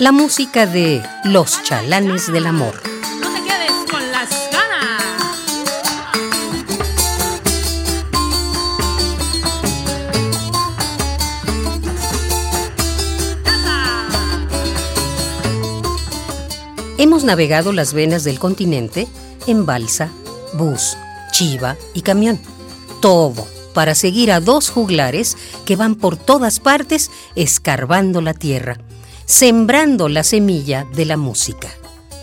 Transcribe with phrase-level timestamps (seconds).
[0.00, 2.74] La música de Los Chalanes del Amor.
[3.20, 5.02] No te quedes con las ganas.
[16.96, 19.06] Hemos navegado las venas del continente
[19.46, 20.08] en balsa,
[20.54, 20.96] bus,
[21.30, 22.40] chiva y camión.
[23.02, 28.78] Todo para seguir a dos juglares que van por todas partes escarbando la tierra,
[29.30, 31.68] sembrando la semilla de la música.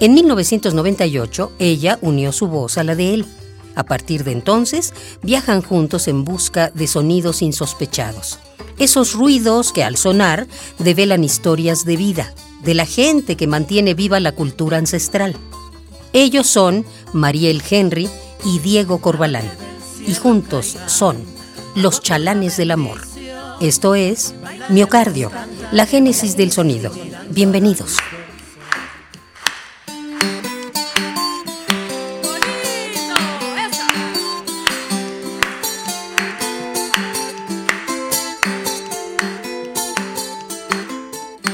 [0.00, 3.26] En 1998 ella unió su voz a la de él.
[3.74, 8.38] A partir de entonces viajan juntos en busca de sonidos insospechados.
[8.78, 10.46] Esos ruidos que al sonar
[10.78, 15.36] develan historias de vida, de la gente que mantiene viva la cultura ancestral.
[16.14, 18.08] Ellos son Mariel Henry
[18.46, 19.50] y Diego Corbalán,
[20.06, 21.18] y juntos son
[21.74, 23.13] los chalanes del amor.
[23.64, 24.34] Esto es
[24.68, 25.30] Miocardio,
[25.72, 26.92] la génesis del sonido.
[27.30, 27.96] Bienvenidos.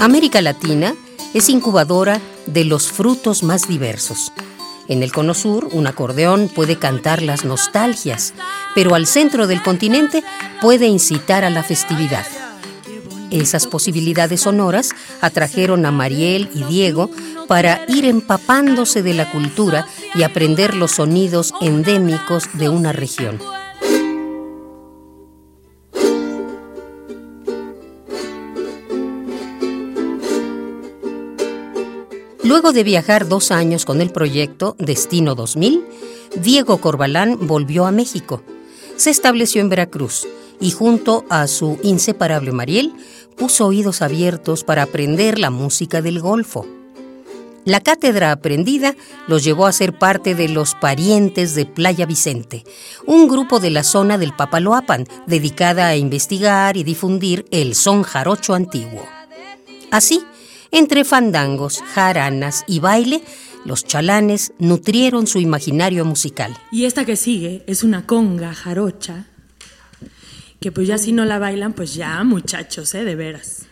[0.00, 0.94] América Latina
[1.34, 4.32] es incubadora de los frutos más diversos.
[4.88, 8.32] En el Cono Sur, un acordeón puede cantar las nostalgias,
[8.74, 10.22] pero al centro del continente
[10.60, 12.26] puede incitar a la festividad.
[13.30, 17.10] Esas posibilidades sonoras atrajeron a Mariel y Diego
[17.46, 23.38] para ir empapándose de la cultura y aprender los sonidos endémicos de una región.
[32.44, 35.84] Luego de viajar dos años con el proyecto Destino 2000,
[36.42, 38.42] Diego Corbalán volvió a México.
[38.98, 40.26] Se estableció en Veracruz
[40.60, 42.92] y junto a su inseparable Mariel
[43.36, 46.66] puso oídos abiertos para aprender la música del Golfo.
[47.64, 48.96] La cátedra aprendida
[49.28, 52.64] los llevó a ser parte de los Parientes de Playa Vicente,
[53.06, 58.54] un grupo de la zona del Papaloapan dedicada a investigar y difundir el son jarocho
[58.54, 59.04] antiguo.
[59.92, 60.24] Así,
[60.72, 63.22] entre fandangos, jaranas y baile,
[63.68, 66.56] los chalanes nutrieron su imaginario musical.
[66.72, 69.26] Y esta que sigue es una conga jarocha.
[70.58, 73.04] Que pues ya si no la bailan, pues ya muchachos, ¿eh?
[73.04, 73.66] De veras.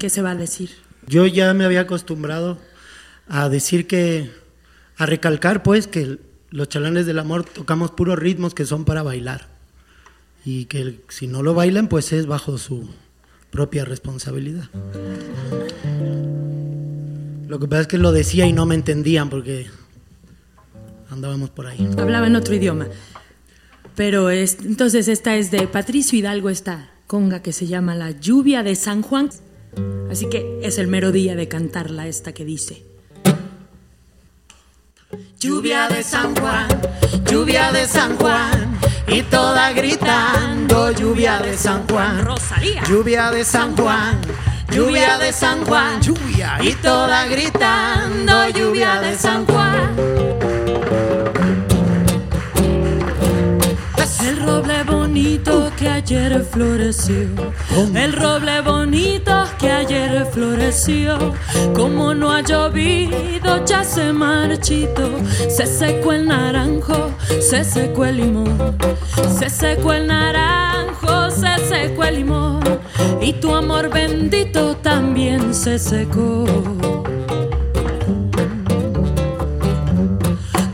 [0.00, 0.70] ¿Qué se va a decir?
[1.06, 2.58] Yo ya me había acostumbrado
[3.28, 4.30] a decir que,
[4.96, 6.18] a recalcar pues que
[6.48, 9.48] los chalanes del amor tocamos puros ritmos que son para bailar.
[10.46, 12.88] Y que si no lo bailan, pues es bajo su
[13.50, 14.70] propia responsabilidad.
[17.48, 19.66] Lo que pasa es que lo decía y no me entendían porque
[21.10, 21.88] andábamos por ahí.
[21.98, 22.88] Hablaba en otro idioma.
[23.94, 28.62] Pero es, entonces esta es de Patricio Hidalgo, esta conga que se llama La lluvia
[28.62, 29.30] de San Juan.
[30.10, 32.84] Así que es el mero día de cantarla esta que dice.
[35.38, 36.68] Lluvia de San Juan,
[37.30, 42.82] lluvia de San Juan, y toda gritando, lluvia de San Juan, Rosalía.
[42.88, 44.18] lluvia de San Juan,
[44.74, 49.94] lluvia de San Juan, lluvia, y toda gritando, lluvia de San Juan.
[54.26, 57.28] El roble bonito que ayer floreció.
[57.94, 61.34] El roble bonito que ayer floreció.
[61.74, 65.08] Como no ha llovido, ya se marchito.
[65.48, 68.76] Se secó el naranjo, se secó el limón.
[69.38, 72.83] Se secó el naranjo, se secó el limón.
[73.20, 76.44] Y tu amor bendito también se secó.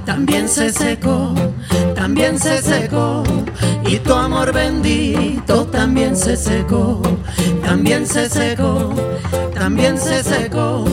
[0.05, 1.35] También se secó,
[1.95, 3.23] también se secó,
[3.87, 7.01] y tu amor bendito también se secó,
[7.65, 8.93] también se secó,
[9.55, 10.85] también se secó,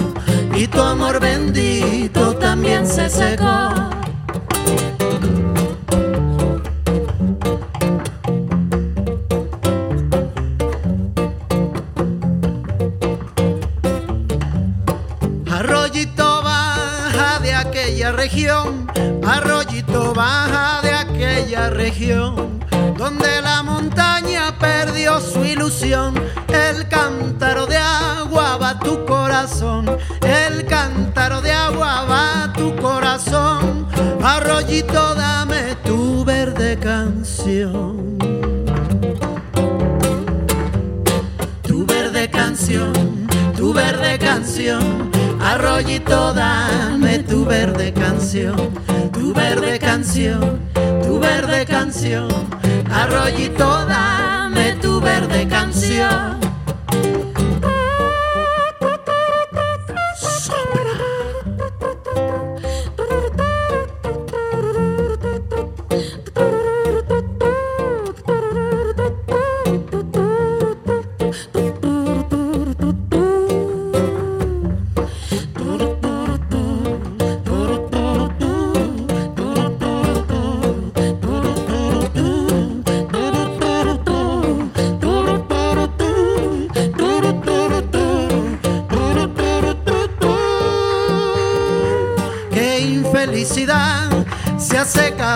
[0.55, 3.69] y tu amor bendito también se secó.
[18.11, 18.87] región,
[19.25, 22.59] arroyito baja de aquella región,
[22.97, 26.15] donde la montaña perdió su ilusión,
[26.47, 29.85] el cántaro de agua va tu corazón,
[30.21, 33.87] el cántaro de agua va tu corazón,
[34.23, 38.17] arroyito dame tu verde canción.
[41.63, 42.93] Tu verde canción,
[43.55, 45.16] tu verde canción.
[45.39, 48.73] Arroyito dame tu verde canción,
[49.13, 50.59] tu verde canción,
[51.03, 52.29] tu verde canción.
[52.91, 56.36] Arroyito dame tu verde canción.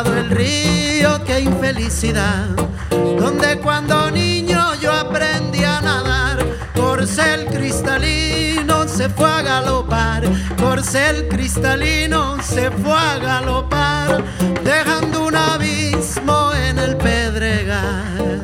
[0.08, 2.48] El río, qué infelicidad.
[2.90, 6.46] Donde cuando niño yo aprendí a nadar,
[6.76, 10.24] corcel cristalino se fue a galopar,
[10.58, 14.24] corcel cristalino se fue a galopar,
[14.64, 18.42] dejando un abismo en el pedregal.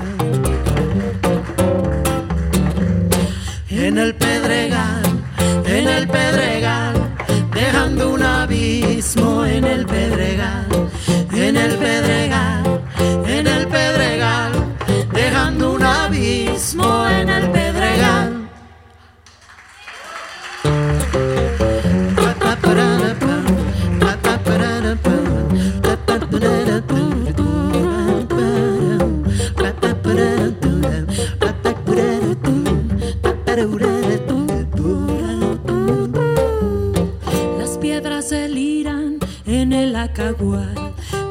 [3.69, 4.15] En el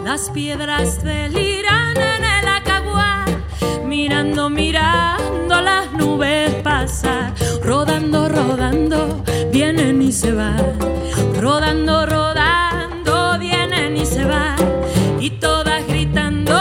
[0.04, 3.26] Las piedras deliran en el acaguar,
[3.84, 10.78] mirando, mirando las nubes pasar, rodando, rodando, vienen y se van,
[11.40, 14.56] rodando, rodando, vienen y se van,
[15.18, 16.56] y todas gritando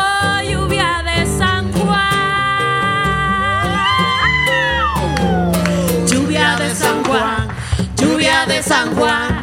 [0.49, 2.11] lluvia de San Juan.
[6.07, 7.47] Lluvia de San Juan,
[7.95, 9.34] lluvia de San Juan,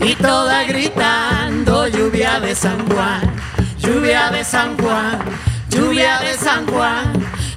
[0.00, 3.38] y todas gritando lluvia de San Juan
[3.88, 5.18] lluvia de San Juan,
[5.70, 7.12] lluvia de San Juan,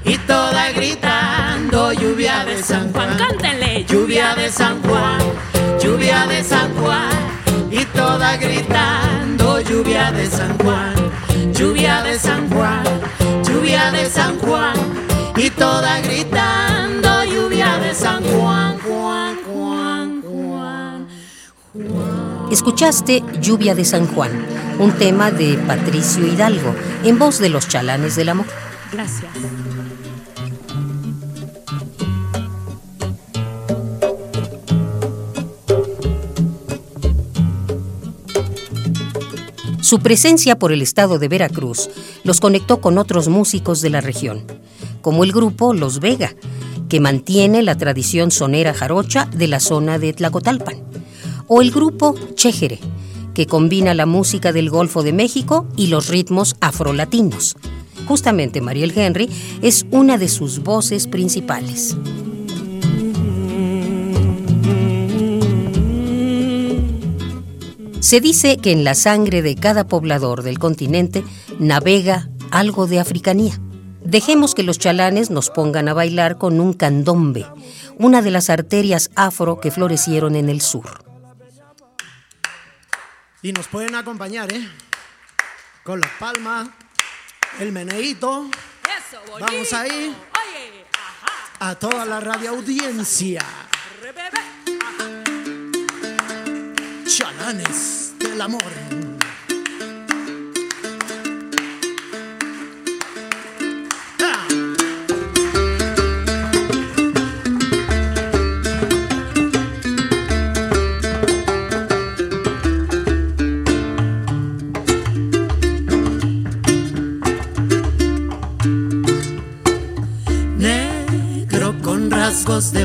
[0.06, 3.18] y toda gritando lluvia de San Juan.
[3.18, 5.20] Cántenle, lluvia de San Juan,
[5.82, 7.10] lluvia de San Juan,
[7.70, 10.94] y toda gritando lluvia de San Juan,
[11.54, 12.84] lluvia de San Juan,
[13.44, 14.76] lluvia de San Juan,
[15.36, 18.41] y toda gritando lluvia de San Juan,
[22.52, 28.16] Escuchaste Lluvia de San Juan un tema de Patricio Hidalgo, en voz de los chalanes
[28.16, 28.48] del amor.
[28.92, 29.30] Gracias.
[39.82, 41.90] Su presencia por el estado de Veracruz
[42.24, 44.44] los conectó con otros músicos de la región,
[45.02, 46.34] como el grupo Los Vega,
[46.90, 50.91] que mantiene la tradición sonera jarocha de la zona de Tlacotalpan,
[51.54, 52.80] o el grupo Chéjere,
[53.34, 57.58] que combina la música del Golfo de México y los ritmos afrolatinos.
[58.08, 59.30] Justamente Mariel Henry
[59.62, 61.98] es una de sus voces principales.
[68.00, 71.22] Se dice que en la sangre de cada poblador del continente
[71.60, 73.60] navega algo de africanía.
[74.06, 77.46] Dejemos que los chalanes nos pongan a bailar con un candombe,
[78.00, 81.11] una de las arterias afro que florecieron en el sur.
[83.44, 84.70] Y nos pueden acompañar, ¿eh?
[85.84, 86.72] Con la palma,
[87.60, 88.48] el meneíto.
[88.84, 90.16] Eso, Vamos ahí.
[90.16, 91.72] Oye, ajá.
[91.72, 93.44] A toda la radio audiencia.
[97.08, 99.21] Chalanes del amor.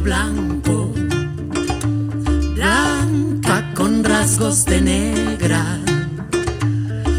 [0.06, 0.92] Blanco,
[2.54, 5.80] blanca con rasgos de negra.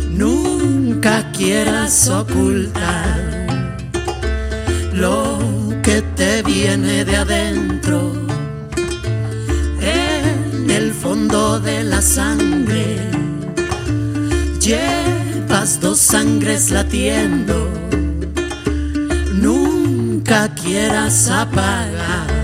[0.10, 3.20] Nunca quieras ocultar
[4.94, 5.38] lo
[5.84, 8.00] que te viene de adentro,
[9.82, 12.86] en el fondo de la sangre.
[14.62, 17.70] Llevas dos sangres latiendo.
[19.34, 22.37] Nunca quieras apagar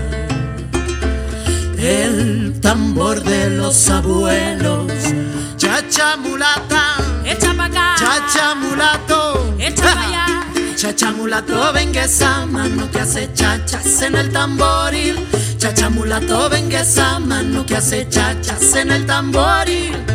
[1.84, 4.90] el tambor de los abuelos.
[5.56, 10.26] Chacha mulata, echa pa' acá, chacha mulato, echa pa' allá.
[10.76, 15.16] Chacha mulato, venga esa mano que hace chachas en el tamboril.
[15.56, 20.13] Chacha mulato, venga esa mano que hace chachas en el tamboril.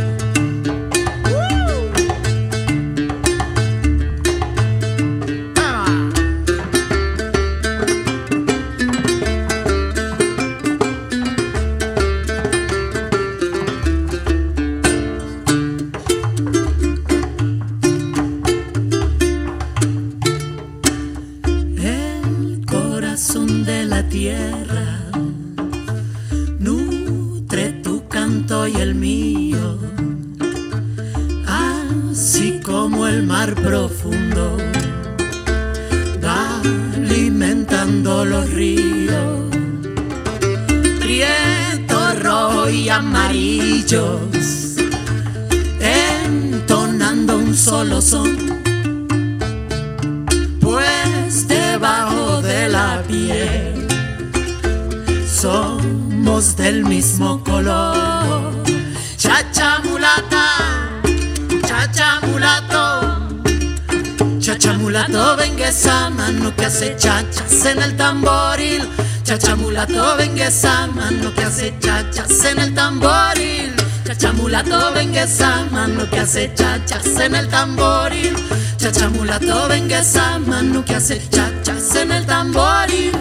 [42.71, 44.19] Y amarillos,
[45.79, 48.37] entonando un solo son
[50.59, 53.87] pues debajo de la piel
[55.25, 58.51] somos del mismo color.
[59.17, 60.45] Chacha mulata,
[61.65, 63.29] chacha mulato,
[64.39, 68.89] chacha mulato, venga esa mano que hace chachas en el tamboril.
[69.29, 73.75] Chacha mulato, venga esa mano que hace chachas en el tamboril.
[74.03, 78.35] Chacha mulato, venga esa mano que hace chachas en el tamboril.
[78.77, 83.11] Chacha mulato, venga esa mano que hace chachas en el tamboril.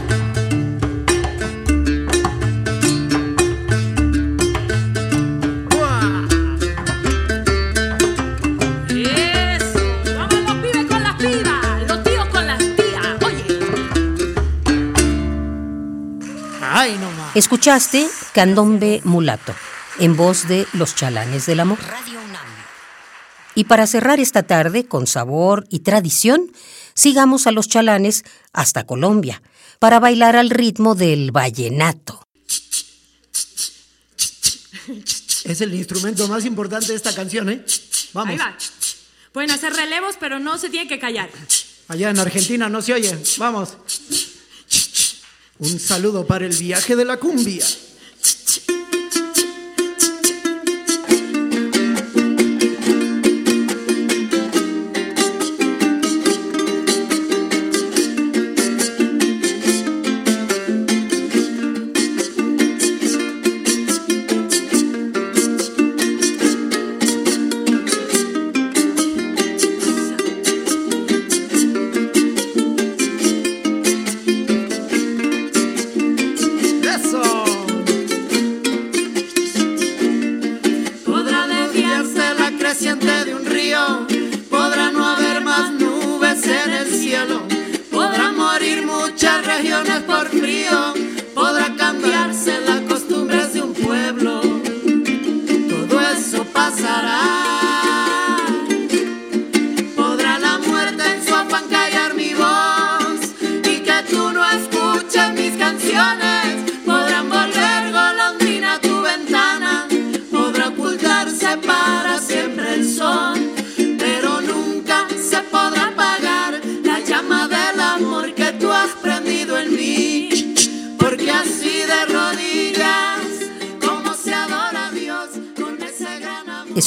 [16.70, 17.34] Ay, no más.
[17.34, 19.54] Escuchaste Candombe Mulato,
[19.98, 21.78] en voz de Los Chalanes del Amor.
[23.54, 26.52] Y para cerrar esta tarde con sabor y tradición,
[26.94, 29.42] sigamos a los chalanes hasta Colombia,
[29.78, 32.24] para bailar al ritmo del vallenato.
[35.44, 37.64] Es el instrumento más importante de esta canción, ¿eh?
[38.12, 38.32] Vamos.
[38.32, 38.56] Ahí va.
[39.32, 41.30] Pueden hacer relevos, pero no se tienen que callar.
[41.88, 43.18] Allá en Argentina no se oye.
[43.38, 43.76] Vamos.
[45.60, 47.64] Un saludo para el viaje de la cumbia.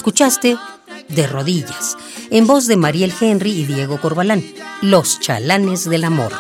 [0.01, 0.57] Escuchaste
[1.09, 1.95] De Rodillas,
[2.31, 4.43] en voz de Mariel Henry y Diego Corbalán,
[4.81, 6.33] Los Chalanes del Amor.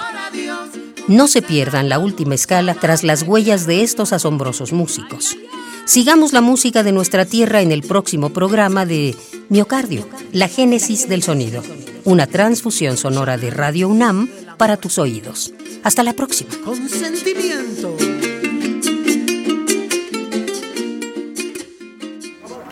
[1.07, 5.37] No se pierdan la última escala tras las huellas de estos asombrosos músicos.
[5.85, 9.15] Sigamos la música de nuestra tierra en el próximo programa de
[9.49, 11.61] Miocardio, la génesis del sonido,
[12.03, 14.27] una transfusión sonora de Radio UNAM
[14.57, 15.53] para tus oídos.
[15.83, 16.49] Hasta la próxima.